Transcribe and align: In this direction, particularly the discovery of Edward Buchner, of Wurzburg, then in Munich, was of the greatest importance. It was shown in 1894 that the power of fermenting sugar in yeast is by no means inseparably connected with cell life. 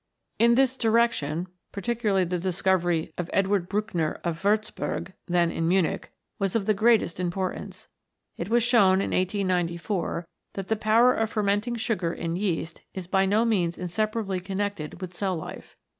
In 0.39 0.55
this 0.55 0.77
direction, 0.77 1.45
particularly 1.71 2.23
the 2.23 2.39
discovery 2.39 3.13
of 3.19 3.29
Edward 3.31 3.69
Buchner, 3.69 4.19
of 4.23 4.41
Wurzburg, 4.43 5.13
then 5.27 5.51
in 5.51 5.67
Munich, 5.67 6.11
was 6.39 6.55
of 6.55 6.65
the 6.65 6.73
greatest 6.73 7.19
importance. 7.19 7.87
It 8.35 8.49
was 8.49 8.63
shown 8.63 8.93
in 8.99 9.11
1894 9.11 10.27
that 10.53 10.69
the 10.69 10.75
power 10.75 11.13
of 11.13 11.29
fermenting 11.29 11.75
sugar 11.75 12.11
in 12.11 12.35
yeast 12.35 12.81
is 12.95 13.05
by 13.05 13.27
no 13.27 13.45
means 13.45 13.77
inseparably 13.77 14.39
connected 14.39 15.01
with 15.01 15.13
cell 15.15 15.35
life. 15.37 15.77